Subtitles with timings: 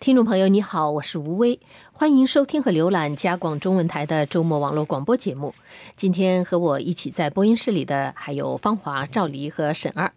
[0.00, 1.58] 听众朋友，你好，我是吴威，
[1.92, 5.52] 欢迎收听和浏览加广中文台的周末网络广播节目。
[5.96, 10.12] 今天和我一起在播音室里的还有芳华、赵黎和沈二。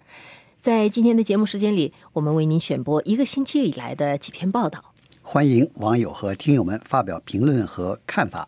[0.60, 4.94] 在今天的节目时间里，我们为您选播一个星期以来的几篇报道。
[5.24, 8.48] 欢迎网友和听友们发表评论和看法。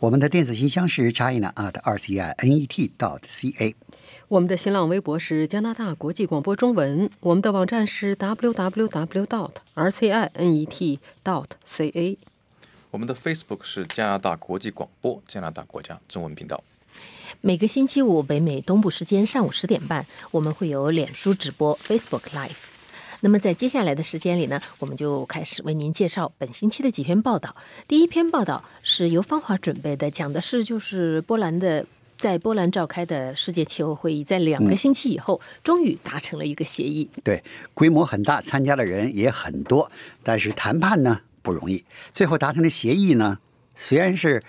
[0.00, 3.72] 我们的电子信箱是 china at r c i n e t dot c a。
[4.32, 9.26] 我们的新浪微博是加拿大国际广播中文，我们的网站是 www.
[9.26, 10.98] dot rcinet.
[11.22, 12.16] dot ca。
[12.90, 16.64] 我们的 Facebook 是加拿大国际广播加拿大国家中文频道。
[17.42, 22.70] 每个星期五北美东部时间上午十点半，我们会有脸书直播 Facebook Live。
[23.20, 27.54] 那么在接下来的时间里呢，我们就开始为您介绍本星期的几篇报道。
[27.86, 31.84] 第一篇报道是由芳华准备的，讲的是就是波兰的。
[32.22, 37.10] 在波兰召开的世界气候会议，在两个星期以后，终于达成了一个协议。
[37.24, 37.42] 对，
[37.74, 39.90] 规模很大，参加的人也很多，
[40.22, 41.84] 但是谈判呢不容易。
[42.12, 43.40] 最后达成的协议呢，
[43.74, 44.40] 虽然是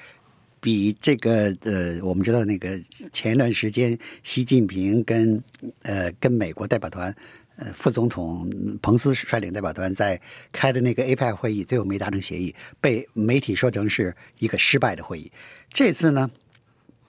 [0.62, 2.80] 比这个呃，我们知道那个
[3.12, 5.44] 前一段时间习近平跟
[5.82, 7.12] 呃跟美国代表团
[7.56, 8.48] 呃副总统
[8.84, 15.32] 彭斯率领代表团在开的那个 APEC 会议，最后没达成协议，被媒体说成是一个失败的会议。
[15.72, 16.30] 这次呢？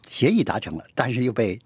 [0.07, 1.59] 协议达成了，但是又被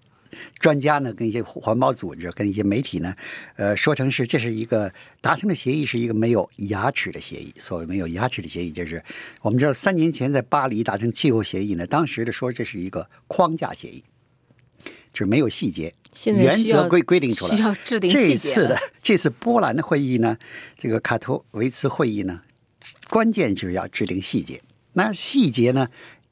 [0.59, 3.15] 专家呢跟一些环保组织跟一些媒体呢，
[3.55, 7.51] 呃，说成是这是一个达成的协议，是一个没有牙齿的协议。
[7.57, 9.03] 所谓没有牙齿的协议，就是
[9.41, 14.03] 我们知道三年前在巴黎达成气候协议呢，当时的说这是一个框架协议，
[15.11, 15.93] 就是没有细节，
[16.25, 20.37] 原则规规定出来，需要制定这次的这次波兰的会议呢，
[20.77, 22.41] 这个卡托维茨会议呢，
[23.09, 24.61] 关键就是要制定细节。
[24.93, 25.87] 那细节呢？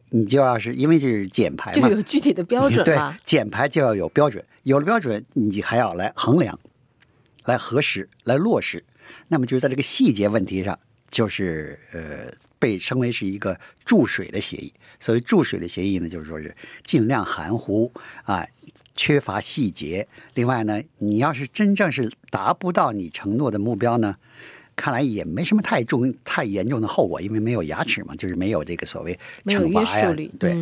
[0.10, 6.58] 你就要是因为这是减排嘛，就有具体的标准对，减排就要有标准，有了标准，你还要来衡量、
[7.46, 8.84] 来核实、来落实。
[9.28, 10.78] 那么就是在这个细节问题上，
[11.10, 14.74] 就是呃，被称为是一个注水的协议。
[15.00, 17.92] 所谓注水的协议呢，就是说是尽量含糊
[18.24, 18.46] 啊，
[18.96, 20.08] 缺乏细节。
[20.34, 24.16] 另外呢，你要是真正是达不到你承诺的目标呢？
[24.78, 30.56] 看来也没什么太重、太严重的后果，因为没有牙齿嘛，就是没有这个所谓惩罚呀，对。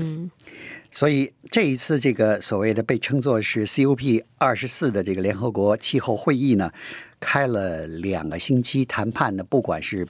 [0.89, 6.71] 所以这一次这个所谓的被称作是 COP 二十四的这个联合国气候会议呢，
[7.19, 10.07] 开了两个星期谈判的，不管是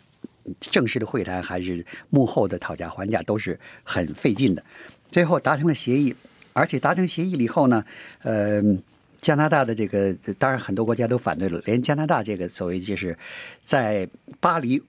[0.59, 4.63] 正式的会谈还是幕后的讨价还价，都是很费劲的。
[5.09, 6.15] 最后达成了协议，
[6.53, 7.83] 而且达成协议了以后呢，
[8.21, 8.61] 呃。
[9.21, 13.17] 加拿大的这个，当然很多国家都反对了，连加拿大这个所谓就是
[13.63, 14.07] 在
[14.39, 14.81] 巴黎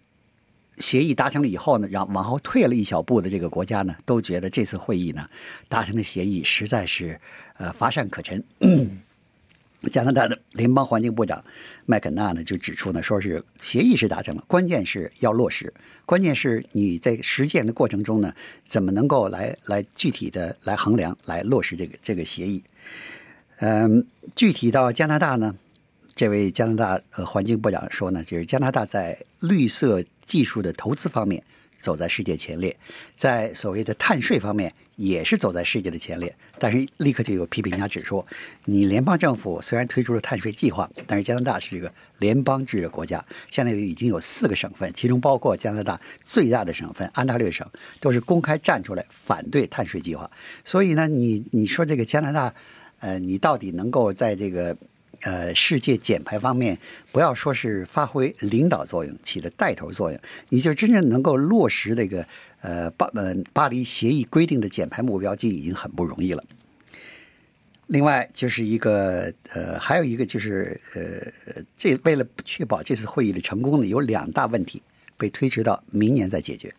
[0.77, 5.27] 协议达成了以后呢，然往后退了一小步的这个国家呢，都觉得这次会议呢
[5.69, 7.19] 达成的协议实在是
[7.57, 8.45] 呃乏善可陈。
[9.93, 11.45] 加拿大的联邦环境部长
[11.85, 15.73] 麦肯纳呢就指出呢，说是协议是达成了，关键是要落实，
[16.05, 18.35] 关键是你在实践的过程中呢，
[18.67, 22.65] 怎么能够来来具体的来衡量来落实这个这个协议。
[23.59, 25.55] 嗯，具体到加拿大呢，
[26.15, 31.43] 这位加拿大呃环境部长说呢，就是加拿大在绿色技术的投资方面
[31.81, 32.77] 走在世界前列，
[33.15, 36.35] 在所谓的碳税方面也是走在世界的前列。
[36.59, 38.25] 但是立刻就有批评家指出，
[38.67, 47.67] 你联邦政府虽然推出了碳税计划，但是加拿大是一个联邦制的国家，现在已经有四个省份，其中包括加拿大最大的省份安大略省，
[48.01, 50.31] 都是公开站出来反对碳税计划。
[50.63, 52.53] 所以呢，你你说这个加拿大。
[53.01, 54.77] 呃，你到底能够在这个
[55.23, 56.79] 呃世界减排方面，
[57.13, 62.27] 不要说是发挥领导作用，起了带头作用，你就真正能够落实这个
[62.61, 66.43] 呃巴呃巴黎协议规定的减排目标，就已经很不容易了。
[67.89, 74.83] 另外就是一个呃，还有一个就是呃，这为了确保这次会议的成功呢，有两大问题
[75.17, 76.75] 被推迟到明年再解决。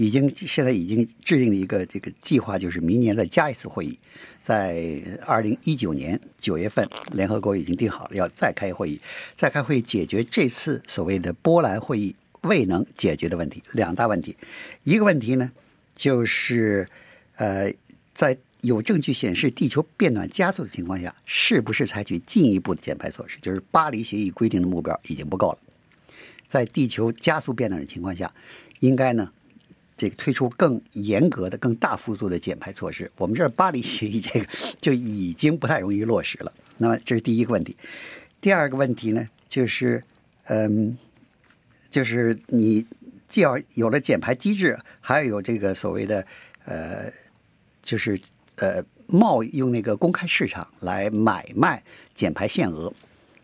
[0.00, 3.98] 已经现在已经制定了一个这个计划，就是明年再加一次会议，
[4.40, 8.98] 在二零一九年九月份，联合国已经定好了要再开会议，
[9.36, 13.62] 再开会解决这次所谓的波兰会议未能解决的问题。
[13.72, 14.34] 两大问题，
[14.84, 15.52] 一个问题呢，
[15.94, 16.88] 就是
[17.36, 17.70] 呃，
[18.14, 23.38] 在有证据显示地球变暖加速的情况下，是不是采取进一步的减排措施？
[23.42, 25.58] 就是巴黎协议规定的目标已经不够了，
[26.48, 28.32] 在地球加速变暖的情况下，
[28.78, 29.30] 应该呢？
[30.00, 34.46] 这个推出更严格的、更大幅度的减排措施，我们这儿巴黎协议这个
[34.80, 36.50] 就已经不太容易落实了。
[36.78, 37.76] 那么这是第一个问题。
[38.40, 40.02] 第二个问题呢，就是
[40.44, 40.96] 嗯，
[41.90, 42.86] 就是你
[43.28, 46.26] 既要有了减排机制，还要有这个所谓的
[46.64, 47.12] 呃，
[47.82, 48.18] 就是
[48.56, 52.90] 呃，贸易用那个公开市场来买卖减排限额，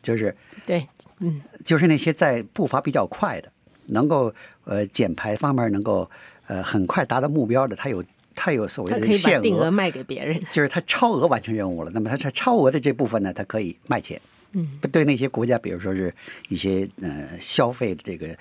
[0.01, 0.89] 就是对，
[1.19, 3.53] 嗯，就是那些在步伐比较快的。
[3.89, 6.11] 能够呃减排方面能够
[6.47, 8.05] 呃很快达到目标的，它有
[8.35, 10.41] 它有所谓的限额，定额卖给别人。
[10.51, 11.91] 就是它超额完成任务了。
[11.93, 14.21] 那么它它超额的这部分呢，它可以卖钱。
[14.53, 16.15] 嗯，对那些国家，比如说是
[16.49, 18.35] 一些呃消费的这个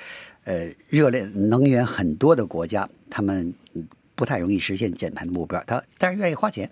[0.46, 6.69] 呃热量能源很多的国家，他们嗯不太容易实现减排的目标，他但是愿意花钱，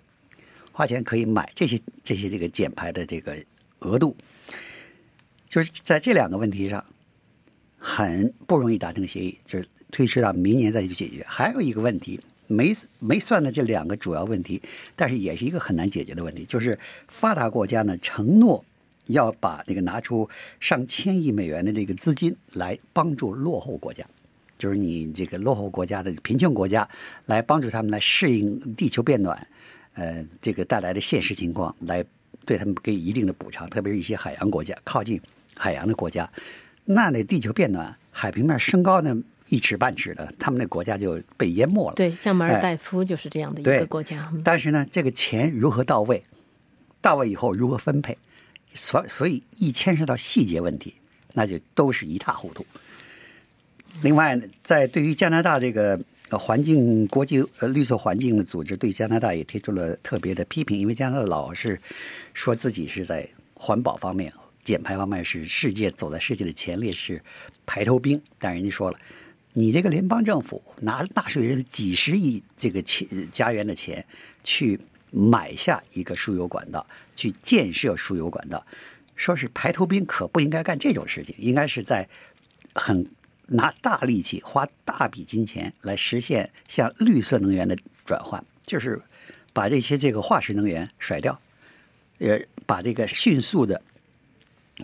[0.72, 3.36] 花钱可以买这些这些这个减排的这个
[3.80, 4.16] 额度，
[5.48, 6.82] 就是在这两个问题上
[7.86, 11.22] 很不容易达成协议，就是推迟到明年再去解决。
[11.28, 14.62] 还有一个问题没没算的这两个主要问题，
[14.96, 16.78] 但是也是一个很难解决的问题，就是
[17.08, 18.64] 发达国家呢承诺
[19.08, 20.26] 要把这个拿出
[20.60, 24.02] 上千亿美元的这个资金来帮助落后国家，
[24.56, 26.88] 就是你这个落后国家的贫穷国家，
[27.26, 29.46] 来帮助他们来适应地球变暖，
[29.92, 32.02] 呃，这个带来的现实情况，来
[32.46, 35.20] 对他们给予一定的补偿，特别是一些海洋国家、靠近
[35.54, 36.26] 海洋的国家，
[36.84, 39.16] 那那地球变暖，海平面升高呢
[39.48, 41.94] 一尺半尺的，他们那国家就被淹没了。
[41.94, 44.30] 对，像马尔哎代夫就是这样的一个国家。
[44.32, 46.22] 嗯但是呢，这个钱如何到位，
[47.00, 48.16] 到位以后如何分配，
[48.74, 50.94] 所所以一牵涉到细节问题，
[51.32, 52.64] 那就都是一塌糊涂。
[54.02, 55.98] 另外呢，在对于加拿大这个
[56.30, 61.80] 呃环境国际呃绿色环境的组织，对加拿大也提出了特别的批评，因为加拿大老是
[62.32, 64.32] 说自己是在环保方面、
[64.64, 67.22] 减排方面是世界走在世界的前列，是
[67.66, 68.20] 排头兵。
[68.38, 68.98] 但人家说了，
[69.52, 74.04] 你这个联邦政府拿纳税人的几十亿这个钱家园的钱
[74.42, 74.80] 去
[75.10, 76.84] 买下一个输油管道，
[77.14, 78.66] 去建设输油管道，
[79.14, 82.08] 说是排头兵，可不应该干这种事情，应该是在
[82.74, 83.06] 很
[83.46, 89.00] 拿大力气、花大笔金钱来实现向绿色能源的转换，就是
[89.52, 91.38] 把这些这个化石能源甩掉，
[92.18, 93.80] 呃，把这个迅速的、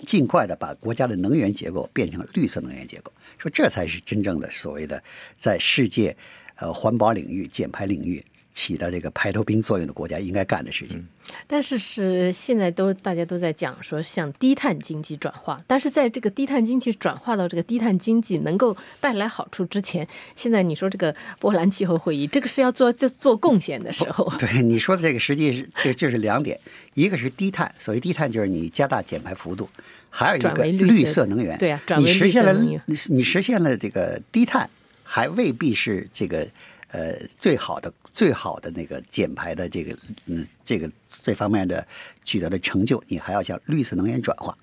[0.06, 5.02] 尽快的把国家的能源结构变成绿色能源结构，说这才是真正的所谓的
[5.37, 6.16] 在世界
[6.56, 11.06] 呃环保领域、减排领域起到这个排头兵作用的国家应该干的事情。
[11.47, 26.58] 但是是现在都大家都在讲说向低碳经济转化，但是在这个低碳经济转化到这个低碳经济能够带来好处之前，现在你说这个波兰气候会议，这个是要做做做贡献的时候， 对你说的这个，实际是这就是两点，
[26.94, 29.69] 一个是低碳，所谓低碳就是你加大减排幅度，
[30.08, 31.56] 还有一个绿色能源。
[31.58, 32.81] 对啊转为你实现了你
[33.11, 34.69] 你实现了这个低碳，
[35.05, 36.49] 还未必是这个
[36.92, 39.96] 呃最好的最好的那个减排的这个
[40.26, 40.90] 嗯这个
[41.22, 41.87] 这方面的
[42.25, 44.56] 取得的成就，你还要向绿色能源转化。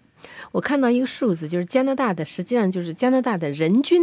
[0.51, 4.01] 我看到一个数字，就是加拿大的，实际上就是加拿大的人均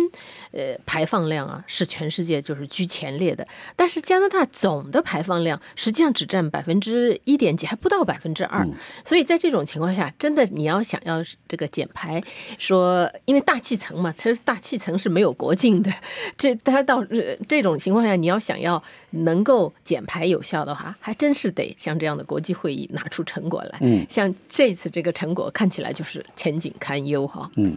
[0.52, 3.46] 呃排放量啊，是全世界就是居前列的。
[3.76, 8.66] 但是加拿大总的排放量实际上只占百分之一点几，还不到百分之二。
[9.04, 12.22] 所以在这种情况下，真的你要想要这个减排，
[12.58, 15.90] 说因为大气层嘛，其实大气层是没有国境的。
[16.36, 23.78] 这它到呃这种情况下，你要想要能够减排有效的话，还真是得像这样的国际会议拿出成果来。
[23.80, 27.50] 嗯像这次这个成果看起来就是前景堪忧哈。
[27.56, 27.74] 嗯，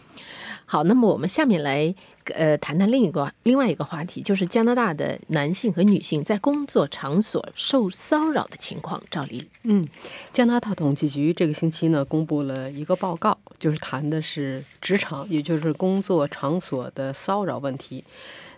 [0.66, 1.96] 好，那么我们下面来
[2.34, 9.02] 呃谈谈另一个另外一个话题，就是加拿大的男性和女性在工作场所受骚扰的情况。
[9.10, 9.88] 赵丽，嗯，
[10.34, 18.04] 加拿大统计局这个星期呢公布了一个报告，就是谈的是职场，也就是工作场所的骚扰问题。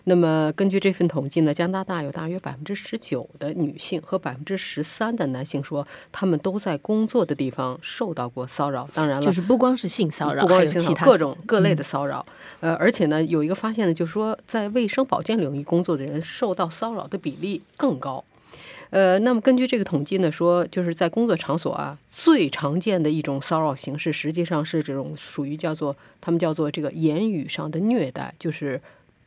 [0.04, 8.88] 那么根据这份统计呢，加拿大有大约百分之十九的女性和百分之十三的男性说，他们都在工作的地方受到过骚扰。
[8.92, 12.24] 当然了，就是不光是性骚扰，不光还有其他是性骚扰，各种各类的骚扰。
[12.60, 18.24] 呃，而且呢，有一个发现呢，就是说，在卫生保健领域工作的人受到骚扰的比例更高。
[18.90, 28.80] 呃，那么根据这个统计呢，说就是在工作场所啊，最常见的一种骚扰形式，实际上是这种属于叫做他们叫做这个言语上的虐待，就是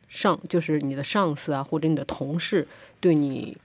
[0.08, 2.66] 上就是你的上司啊，或者你的同事
[3.00, 3.56] 对你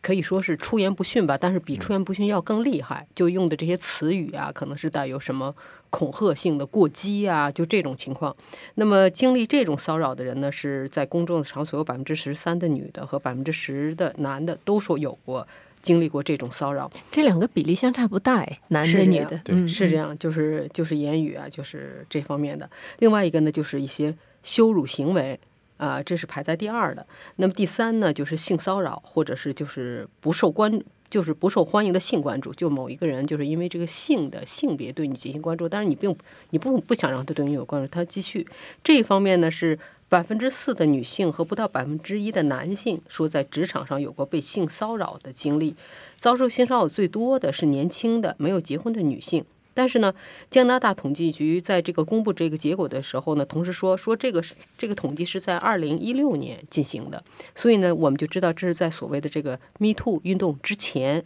[0.00, 5.54] 可以说是出言不逊吧，但是比出言不逊要更厉害，就用的这些词语啊，可能是带有什么
[5.90, 8.34] 恐吓性的、过激啊，就这种情况。
[8.76, 15.46] 那么经历这种骚扰的人呢，是在公众场所有百分之十三的女的和百分之十的男的都说有过
[15.82, 16.88] 经历过这种骚扰。
[17.10, 22.70] 这两个比例相差不大哎，男的女的，对嗯，是这样，就是就是言语啊，就是这方面的。
[23.00, 25.40] 另外一个呢，就是一些羞辱行为
[25.78, 27.06] 啊、这是排在第二的。
[27.36, 36.14] 那么第三呢，就是性骚扰，或者是就是不受关，就是不受欢迎的性关注，就某一个人就是因为这个性的性别对你进行关注，但是你并
[36.50, 38.46] 你不不想让他对你有关注，他继续。
[38.84, 39.78] 这一方面呢是。
[40.10, 45.76] 百分之四的女性和不到百分之一的男性说，在职场上有过被性骚扰的经历。
[46.16, 49.44] 遭受性骚扰最多的是年轻的、没有结婚的女性，
[49.78, 50.12] 但是呢，
[50.50, 57.22] 加拿大统计局在这个公布这个结果的时候呢，同时说说这个是这个统计是在二零一六年进行的，
[57.54, 61.24] 所以呢，我们就知道这是在所谓的这个 Me Too 运动之前。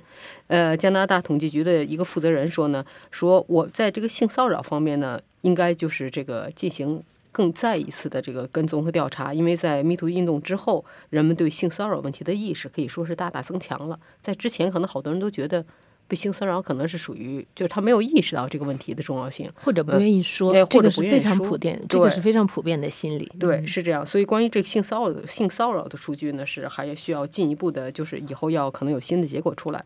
[0.49, 7.03] 呃，加拿大统计局的一个负责人说呢，说我在这个性骚扰方面呢，应该就是这个进行。
[7.35, 13.99] 更再一次的这个跟踪和调查，因为在 MeToo 运动之后，人们对性骚扰问题的意识可以说是大大增强了。
[14.21, 15.65] 在之前，可能好多人都觉得
[16.09, 23.31] 被性骚扰可能是属于，就是他没有意识到这个问题的重要性，或者不愿意说，哎或者这个是非不愿意说常普遍，这个是非常普遍的心理。
[23.41, 24.05] 对，嗯是这样。
[24.05, 29.83] 所以关于这个性骚扰性骚扰的数据呢，是还需要进一步的，就是以后要可能有新的结果出来。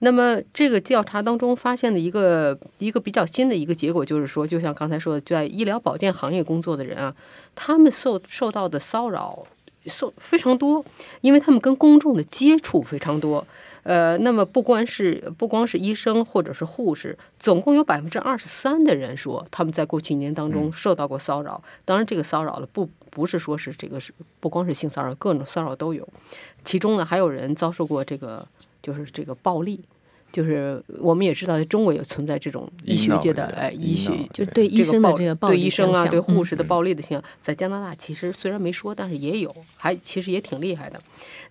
[0.00, 7.14] 那么这个调查当中发现的一个一个比较新的一个结果，就是说，就像刚才说的，在医疗保健行业工作的人啊，
[7.54, 9.46] 他们受受到的骚扰
[9.86, 10.84] 受非常多，
[11.22, 13.46] 因为他们跟公众的接触非常多。
[13.84, 21.62] 呃，那么不光是不光是医生或者是护士，总共有百分之二十三的人说他们在过去一年当中受到过骚扰。
[21.84, 26.08] 当然，这个骚扰了不不是说是这个是不光是性骚扰，各种骚扰都有。
[26.64, 28.46] 其中呢，还有人遭受过这个
[28.82, 29.80] 就是这个暴力。
[30.32, 41.00] 就是我们也知道，中国也存在这种医学界的哎医学就对医生的这个暴力对医生啊，对护嗯士的暴力的现象，在加拿大其实虽然没说，但是也有，还其实也挺厉害的。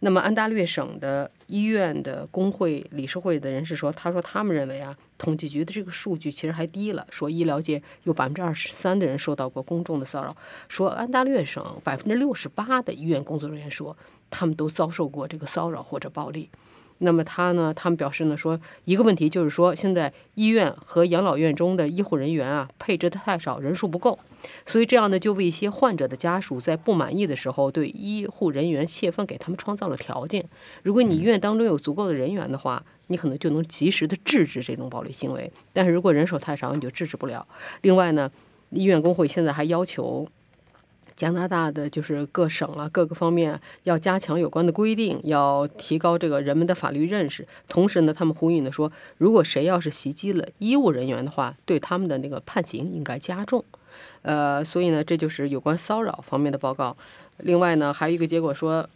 [0.01, 10.35] 那么安大略省的医院的工会理事会的人士说，他说他们认为啊，统计局的这个数据其实还低了，说医疗界有百分之二十三的人受到过公众的骚扰，
[10.67, 13.95] 说安大略省百分之六十八的医院工作人员说
[14.31, 16.49] 他们都遭受过这个骚扰或者暴力。
[16.99, 17.73] 那么他呢？
[17.73, 24.17] 他们表示呢说，一个问题就是说，现在医院和养老院中的医护人员啊，配置的太少，人数不够，
[24.65, 30.45] 所以这样呢，就为一些患者的家属在不满意的时候，对医护人员泄愤，给他们创造了条件。
[30.83, 35.51] 如果你医院当中有足够的人员的话，你可能就能及时的制止这种暴力行为。
[35.73, 37.45] 但是如果人手太少，你就制止不了。
[37.81, 38.31] 另外呢，
[38.69, 40.27] 医院工会现在还要求。
[41.15, 47.47] 加拿大的就是各省啊，各个方面要加强有关的规定，要提高这个人们的法律认识。
[47.67, 53.63] 同时呢，他们呼吁呢说，如果谁要是袭击了医务人员的话，对他们的那个判刑应该加重。
[54.23, 56.95] 呃，所以呢，这就是有关骚扰方面的报告。
[57.37, 58.87] 另外呢，还有一个结果说，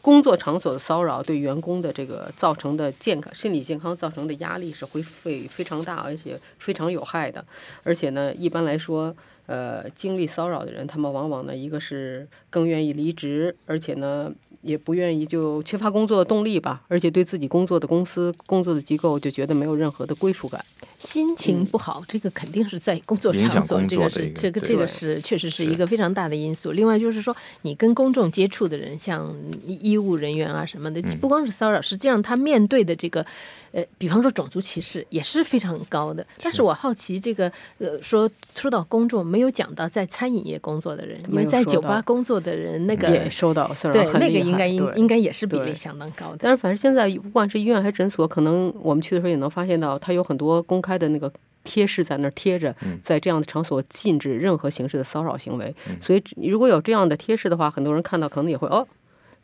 [0.00, 7.44] 工作场所的骚扰对员工的这个造成的健康、心理健康造成的压力是会非非常大，而且非常有害的。
[7.84, 9.14] 而且呢，一般来说，
[9.46, 14.32] 呃，经历骚扰的人，他们往往呢，一个是更愿意离职，而且呢，
[14.62, 20.64] 也不愿意就缺乏工作的动力吧，而且对自己工作的公司、工作的机构就觉得没有任何的归属感。
[21.02, 26.70] 心情不好，这个肯定是在工作场所，这个工作的一个是这个这个是确实是一个非常大的因素。
[26.70, 29.34] 另外就是说，你跟公众接触的人，像
[29.66, 33.26] 医医务人员啊什么的，不光是骚扰，实际上他面对的这个，
[33.72, 36.24] 呃，比方说种族歧视也是非常高的。
[36.40, 46.38] 但是我好奇，这个呃，说说到公众，没有讲到在餐饮业工作的人，因为在酒吧工作的人，那个也受到骚扰对那个应该应应该也是比例相当高的。
[46.40, 51.32] 但是反正现在不管是医院还是诊所，可能我们去的时候也能发现到，他有很多公开的那个
[51.64, 55.74] 贴士在那儿贴着，在这样的场所禁止任何形式的骚扰行为。
[56.00, 58.86] 所以如果有这样的贴士的话，很多人看到可能也会哦。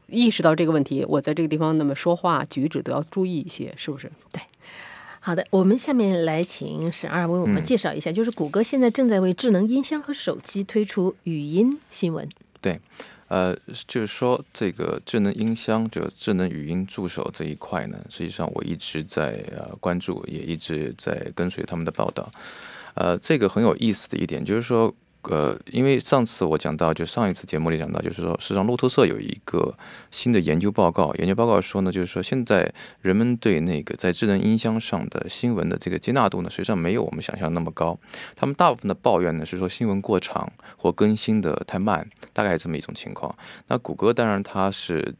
[0.06, 4.10] 意识到这个问题，我在这个地方那么说话举止都要注意一些，是不是？
[4.32, 4.40] 对
[5.20, 12.26] 好的，我们下面来请沈二为我们介绍一下，就是谷歌现在正在为智能音箱和手机推出语音新闻。
[12.62, 12.80] 对，
[13.28, 13.56] 呃，
[13.86, 22.30] 就是说这个智能音箱，就智能语音助手这一块呢，实际上我一直在呃关注，也一直在跟随他们的报道。
[22.94, 29.76] 呃，这个很有意思的一点就是说，呃，因为上次我讲到，就上一次节目里讲到，就是说，实际上路透社有一个
[30.10, 32.72] 新的研究报告，研究报告说呢，就是说现在
[33.02, 37.98] 人们对那个在智能音箱上的新闻的这个接纳度呢，实际上没有我们想象那么高。
[38.34, 43.36] 他们大部分的抱怨呢是说新闻过长或更新的太慢，大概这么一种情况。
[43.66, 45.14] 那谷歌当然它是。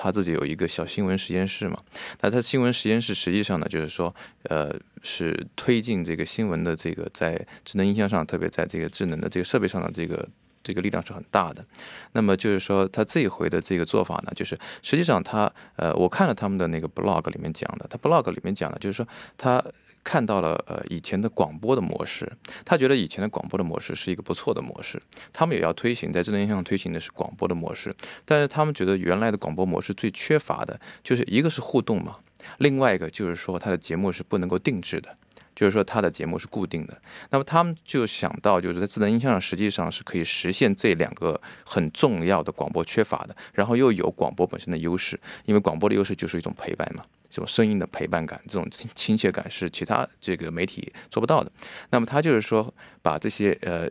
[0.00, 1.82] 他自己有一个小新闻实验室嘛，
[2.20, 4.14] 那他新闻实验室实际上呢，就是说，
[4.44, 10.28] 呃，是推进这个新闻的这个在智能音箱上，特别在这个智能的这个设备上的这个
[10.62, 11.64] 这个力量是很大的。
[12.12, 19.60] 那么就是说，他这一回的这个做法呢，就是实际上他呃，我看了他们的那个 blog 里面讲的，他 blog 里面讲的就是说他。
[20.02, 22.30] 看到了呃以前的广播的模式，
[22.64, 25.00] 他觉得以前的广播的模式是一个不错的模式，
[25.32, 32.16] 他们也要推行在智能音箱上推行的是广播的模式，但是他们觉得原来的广播模式最缺乏的就是一个是互动嘛，
[32.58, 35.16] 另外一个就是说它的节目是不能够定制的。
[35.58, 36.96] 就是说，它的节目是固定的。
[37.30, 51.50] 那么他们就想到，就是在智能音箱上，实际上是可以实现这两个很重要的广播缺乏的，然后又有广播本身的优势，因为广播的优势就是一种陪伴嘛，这种声音的陪伴感，这种亲亲切感是其他这个媒体做不到的。
[51.90, 52.72] 那么他就是说，
[53.02, 53.88] 把这些呃，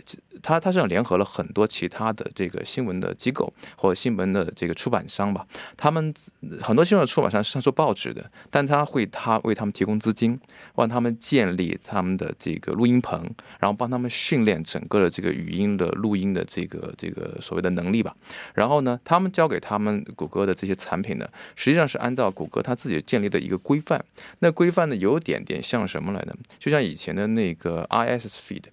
[0.48, 6.14] 他他实际上联合了很多其他的这个新闻的机构或者新闻的这个出版商吧，他们
[6.62, 10.40] 很多新闻的出版商是做报纸的，但他会他为他们提供资金，
[10.74, 18.16] 帮他们建立他们的这个录音棚，然后帮他们训练整个的这个语音的录音的这个这个所谓的能力吧。
[18.54, 21.28] 然后呢，他们交给他们谷歌的这些产品呢，
[21.58, 24.02] 实际上是按照谷歌他自己建立的一个规范。
[24.40, 26.34] 那规范呢，有点点像什么来的？
[26.58, 28.64] 就像以前的那个 RSS feed，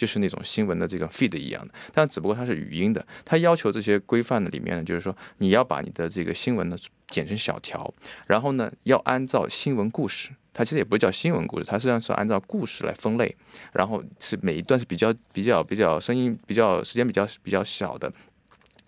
[0.00, 3.06] 就是那种新闻的这个 feed 一样的，但只不过它是语音的。
[3.22, 6.76] 它要求这些规范的里面呢，就是说你要把你的这个新闻呢
[7.08, 7.92] 剪成小条，
[8.26, 13.36] 然后呢要按照新闻故事，它其实也不叫新闻故事，它实际上是按照故事来分类，
[13.74, 18.10] 然后是每一段是比较比较比较声音比较时间比较比较小的。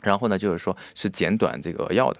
[0.00, 2.18] 然后呢，就是说是简短这个要的。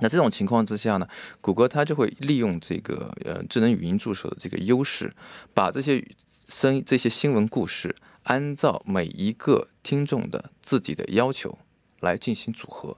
[0.00, 1.08] 那这种情况之下呢，
[1.40, 5.12] 谷歌它就会利用这个呃智能语音助手的这个优势，
[5.54, 6.04] 把这些
[6.52, 11.58] 声这些新闻故事按照每一个听众的自己的要求
[12.00, 12.94] 来进行组合。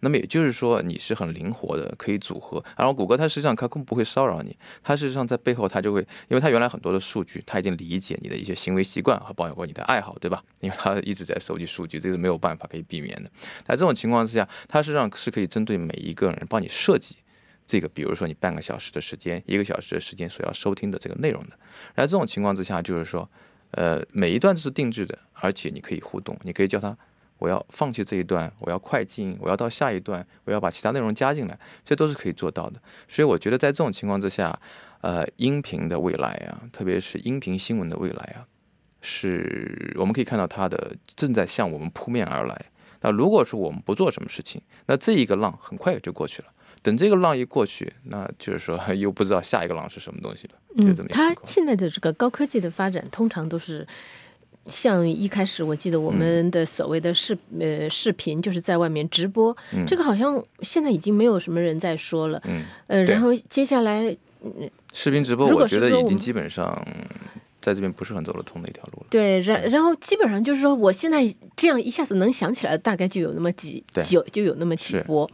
[0.00, 2.64] 那么也就是说，你是很灵活的，可以组合。
[2.76, 10.42] 然后谷歌它实际上它更不会骚扰你，它事实上在背后它就会，因为它原来很多的数据，它已经理解你的一些行为习惯和包括你的爱好，对吧？
[10.60, 13.30] 因为它一直在收集数据，这个没有办法可以避免的。
[13.66, 17.16] 在这种情况之下，它实际上是可以针对每一个人帮你设计
[17.66, 21.50] 这个，比如说你半个小时的时间、一个小时的时间所要收听的这个内容的。
[21.94, 23.28] 那这种情况之下，就是说，
[23.72, 26.96] 呃，每一段都是定制的，而且你可以互动，你可以叫它。
[27.38, 32.80] 我要放弃这一段，我要快进，我要到下一段，我要把其他内容加进来，这都是可以做到的。
[33.08, 34.58] 所以我觉得在这种情况之下，
[35.00, 38.46] 呃，音频的未来啊，特别是音频新闻的未来啊，
[39.02, 42.66] 是我们可以看到它的正在向我们扑面而来。
[43.00, 46.48] 那如果说我们不做什么事情，那这一个浪很快也就过去了。
[46.84, 50.84] 等这个浪一过去，那就是说 又不知道下一个浪是什么东西了。
[50.86, 53.84] 就这么它现在的这个高科技的发展，通常都是。
[54.66, 59.54] 像一开始，我记得我们的所谓的视呃视频，就是在外面直播，
[59.86, 62.40] 这个好像现在已经没有什么人在说了。
[62.46, 64.16] 嗯，呃，然后接下来，
[64.94, 66.82] 视频直播，我觉得已经基本上
[67.60, 69.06] 在这边不是很走得通的一条路了。
[69.10, 71.22] 对，然然后基本上就是说，我现在
[71.54, 75.30] 这样一下子能想起来，大概就有那么几几就有那么几波。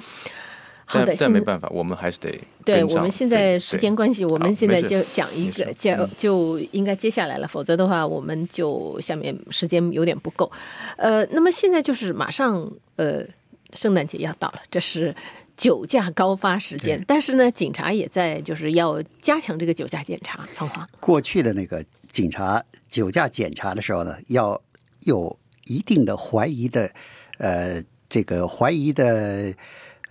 [0.90, 2.36] 好的，但没办法，我们还是得。
[2.64, 10.50] 对我们现在时间关系，我们现在就讲一个，就就应该接下来了，否则的话，我们就下面时间有点不够。
[10.96, 13.24] 呃，那么现在就是马上，呃，
[13.72, 15.14] 圣诞节要到了，这是
[15.56, 20.44] 酒驾高发时间，但是呢，警察也在就是要加强这个酒驾检查。
[20.54, 24.60] 方华，过去的那个警察酒驾检查的时候呢，要
[25.04, 26.90] 有一定的怀疑的，
[27.38, 29.54] 呃，这个怀疑的。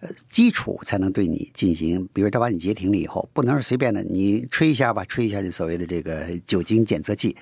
[0.01, 7.35] 呃，基础才能对你进行，比如他把你截停了以后，不能是随便的，你吹一下吧，吹一下就所谓的这个酒精检测器，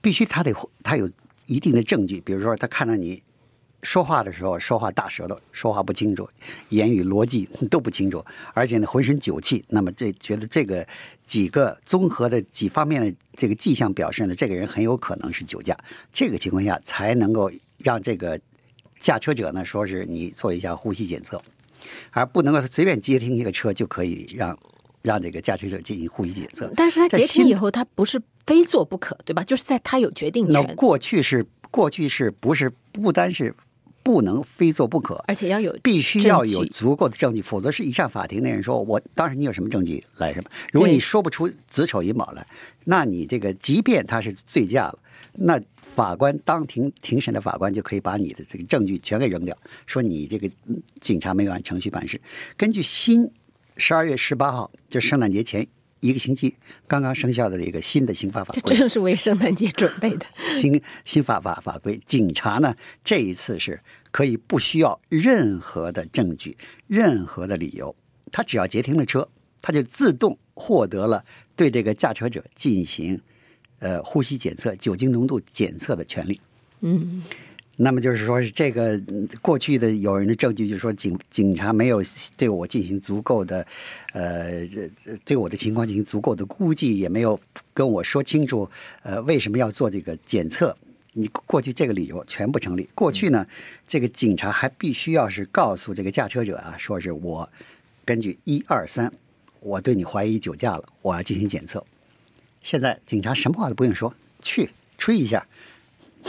[0.00, 1.08] 必须他得他有
[1.46, 3.22] 一定的证据，比如说他看到你
[3.82, 6.28] 说话的时候说话大舌头，说话不清楚，
[6.70, 10.84] 言语逻辑都不清楚，而且呢浑身酒气，那么这觉得这个
[11.24, 15.76] 几个综合的几方面的这个迹象表示呢，这个人很有可能是酒驾，
[16.12, 18.40] 这个情况下才能够让这个
[18.98, 21.40] 驾车者呢说是你做一下呼吸检测。
[22.10, 24.58] 而不能够随便接听一个车就可以让
[25.02, 26.72] 让这个驾驶者进行呼吸检测。
[26.76, 29.42] 但是他接听以后，他不是非做不可，对吧？
[29.44, 30.64] 就是在他有决定权。
[30.66, 33.54] 那过去是过去是不是不单是
[34.02, 40.50] 不能非做不可，而且要有必须要有足够的证据，否则是一上法庭，那人说我当时你有什么证据来什么？
[40.72, 42.46] 如果你说不出子丑寅卯来，
[42.84, 44.98] 那你这个即便他是醉驾了，
[45.34, 45.60] 那。
[45.94, 50.50] 法官当庭庭审的法官就可以把你的这个证据全给扔掉，说你这个
[51.02, 52.18] 警察没有按程序办事。
[52.56, 53.30] 根据新
[53.76, 55.66] 十二月十八号，就圣诞节前
[56.02, 56.54] 一个星期
[56.86, 61.98] 刚刚生效的一个新的刑法法规，这正是为圣诞节准备的新新法法法规。
[62.04, 66.56] 警察呢，这一次是可以不需要任何的证据、
[66.88, 67.94] 任何的理由，
[68.32, 69.28] 他只要截停了车，
[69.62, 73.20] 他就自动获得了对这个驾车者进行。
[73.78, 76.40] 呃，呼吸检测、酒精浓度检测的权利。
[76.82, 77.22] 嗯，
[77.76, 79.00] 那么就是说，这个
[79.40, 82.02] 过去的有人的证据就是说，警警察没有
[82.36, 83.66] 对我进行足够的，
[84.12, 84.68] 呃，
[85.24, 87.38] 对我的情况进行足够的估计，也没有
[87.72, 88.68] 跟我说清楚，
[89.02, 90.76] 呃，为什么要做这个检测？
[91.14, 92.88] 你过去这个理由全不成立。
[92.94, 93.46] 过去呢，
[93.88, 97.48] 这个警察还必须要是告诉这个驾车者啊，说是我
[98.04, 99.12] 根据一二三，
[99.60, 101.84] 我对你怀疑酒驾了，我要进行检测。
[102.62, 105.46] 现在警察什么话都不用说，去吹一下。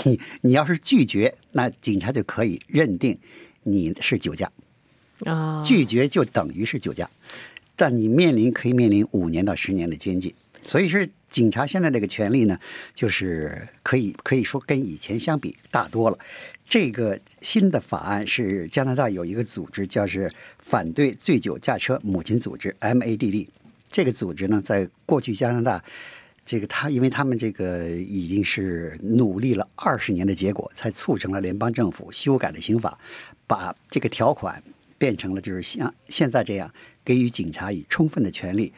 [0.03, 3.17] 你 你要是拒绝，那警察就可以认定
[3.63, 4.51] 你是酒驾。
[5.25, 7.09] 啊，拒绝就等于是酒驾。
[7.75, 10.33] 但你面临可以面临五年到十年的监禁。
[10.61, 12.57] 所以是警察现在这个权利呢，
[12.95, 16.17] 就是可以可以说跟以前相比大多了。
[16.65, 23.47] 这个新的法案是加拿大有一个组织，叫是反对醉酒驾车母亲组织 （MADD）。
[23.91, 25.83] 这个组织呢，在过去加拿大，
[26.45, 32.99] 这个他因为他们这个已经是努力了二十年的结果，才促成了联邦政府修改了刑法，
[33.47, 34.61] 把这个条款
[34.97, 36.73] 变成了就是像现在这样，
[37.05, 38.73] 给予警察以充分的权利，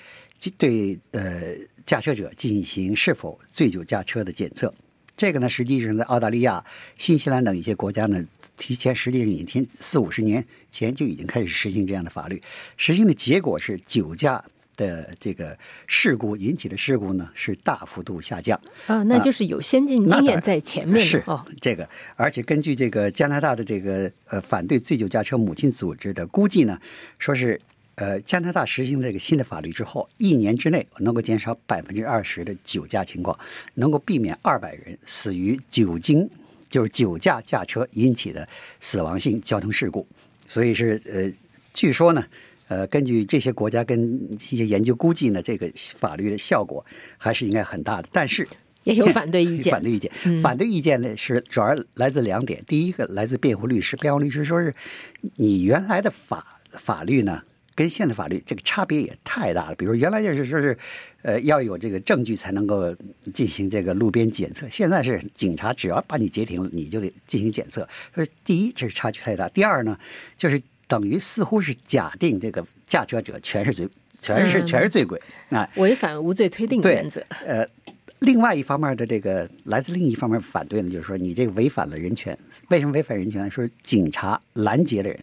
[0.58, 4.74] 对呃驾车者进行是否醉酒驾车的检测。
[5.18, 6.64] 这个呢，实际上在澳大利亚、
[6.98, 8.24] 新西兰等一些国家呢，
[8.58, 12.42] 提前实际上已经四五十年前就已经开始实行这样的法律。
[12.76, 14.44] 实行的结果是，酒驾
[14.76, 15.58] 的这个
[15.88, 18.60] 事故引起的事故呢是大幅度下降。
[18.88, 21.06] 啊，那就是有先进经验在前面。
[21.06, 26.80] 是哦，这个，而且根据这个加拿大的这个呃反对醉酒驾车母亲组织的估计呢，
[27.20, 27.60] 说是。
[27.98, 33.40] 呃，加拿大实行这个新的法律之后，一年之内能够减少百分之二十的酒驾情况，
[33.76, 36.30] 能够避免二百人死于酒精，
[36.70, 38.46] 就是酒驾驾车引起的
[38.82, 40.06] 死亡性交通事故。
[40.50, 41.32] 所以是呃，
[41.74, 42.22] 据说呢，
[42.68, 46.86] 呃，根据这些国家跟一些研究估计呢，这个法律的效果
[47.18, 48.10] 还是应该很大的。
[48.12, 48.48] 但是
[48.84, 54.74] 也有反对意见， 反对意见，反对意见呢是主要来自两点：第一个来自辩护律师，辩护律师说是
[55.36, 57.42] 你原来的法法律呢。
[57.78, 59.76] 跟现在法律这个差别也太大了。
[59.76, 60.78] 比如原来就是说是，
[61.24, 62.96] 呃，要有这个证据才能够
[63.34, 67.86] 进行这个路边检测，现在是警察只要把你截停了，你就得进行检测。
[68.14, 70.00] 所以第一，这是差距太大；第二呢，
[70.38, 77.24] 就是等于似乎是假定这个驾车者全是罪，全是全是醉鬼啊，违反无罪推定原则。
[77.46, 77.68] 呃，
[78.20, 82.38] 另外一方面的这个来自另一方面反对呢，就是说你这个违反了人权。
[82.70, 83.50] 为什么违反人权呢？
[83.50, 85.20] 说警察拦截的人，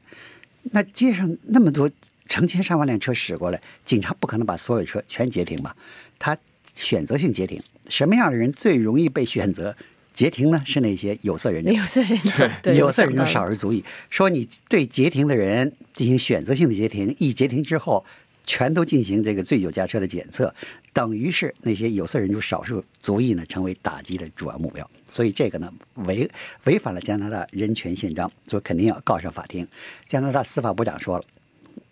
[0.62, 1.90] 那街上那么多。
[2.28, 5.76] 成千上万辆车驶过来，警察不可能把所有车全截停吧？
[6.18, 6.38] 他
[6.74, 7.60] 选择性截停。
[7.88, 9.76] 什么样的人最容易被选择
[10.12, 10.62] 截停呢？
[10.64, 11.74] 是那些有色人种。
[11.74, 13.84] 有色人种，对有色人种少数族裔。
[14.10, 18.04] 说你对截停的人进行选择性的截停，一截停之后，
[18.46, 20.54] 全都进行这个醉酒驾车的检测，
[20.92, 24.88] 等于是那些有色人种少数族裔呢成为打击的主要目标。
[25.08, 26.30] 所以这个呢违
[26.64, 29.66] 违反了加拿大人权宪章，所以肯定要告上法庭。
[30.06, 31.24] 加拿大司法部长说了。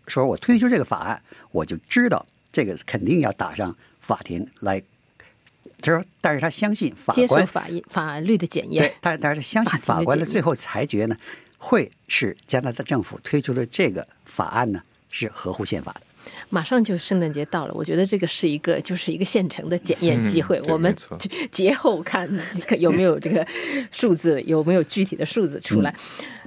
[0.06, 4.82] 说我推出这个法案，我就知道这个肯定要打上法庭来。
[5.80, 11.16] 他说，但是他相信法官法法律的检验，但但是相信法官的最后裁决呢，
[11.58, 16.00] 会是加拿大政府推出的这个法案呢是合乎宪法的。
[16.50, 20.60] 马上就圣诞节到了，我觉得这个是一个就是一个现成的检验机会。
[20.68, 20.94] 我们
[21.50, 22.28] 节后看
[22.78, 23.44] 有没有这个
[23.90, 25.94] 数字，有没有具体的数字出来。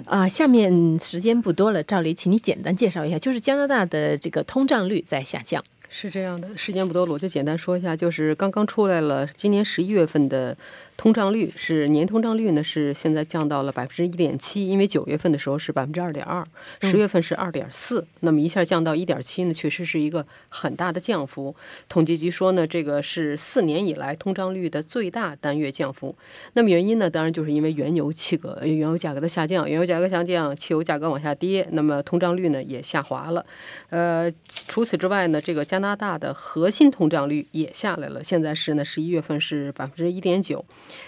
[0.06, 5.63] 啊，下面时间不多了，赵黎，请你简单介绍一下，就是加拿大的这个通胀率在下降。
[5.95, 10.58] 是这样的，时间不多了，我就简单说一下，就是刚刚出来了，今年十一月份的。
[10.95, 16.45] 通胀率是年通胀率呢，是现在降到了百分之一点七，因为九月份的时候是百分之二点二，
[16.82, 21.53] 十月份是二点四，那么一下降到一点七呢，确实是一个很大的降幅。
[21.89, 26.15] 统计局说呢，这个是四年以来通胀率的最大单月降幅。
[26.53, 33.45] 那么原因呢，当然就是因为原油气格、原油价格的下降，原油价格下降，汽油价格往下跌，那么通胀率呢也下滑了。
[33.89, 40.63] 呃，除此之外呢，这个加拿大的核心通胀率也下来了，现在是呢十一月份是百分之一点九。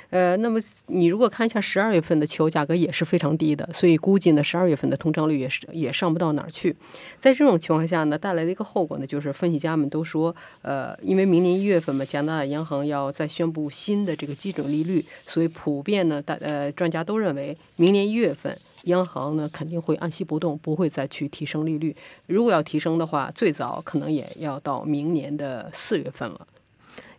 [0.09, 6.75] 呃，那么你如果看一下十二月份的汽油价格也是非常低的，所以估计呢，十二月份的通胀率也是也上不到哪儿去。
[7.19, 21.95] 在这种情况下呢，带来的一个后果呢，就是分析家们都说，呃，因为明年一月份嘛，加拿大央行要再宣布新的这个基准利率，所以普遍呢，大呃专家都认为，明年一月份央行呢肯定会按息不动，不会再去提升利率。
[22.27, 26.47] 如果要提升的话，最早可能也要到明年的四月份了。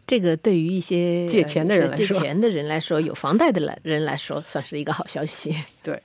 [0.07, 5.55] 这个对于一些借钱的人借钱的人来说，有房贷的人人来说，算是一个好消息。
[5.83, 6.01] 对，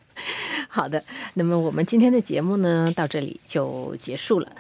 [0.68, 1.04] 好的，
[1.36, 4.52] 那么我们今天的节目呢，到这里就结束了。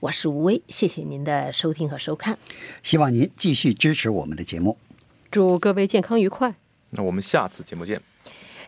[0.00, 2.38] 我是吴威，谢谢您的收听和收看，
[2.82, 4.78] 希望您继续支持我们的节目，
[5.30, 6.54] 祝各位健康愉快。
[6.90, 8.00] 那我们下次节目见。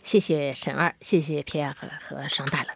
[0.02, 2.68] 谢谢沈二，谢谢皮亚和和商大了。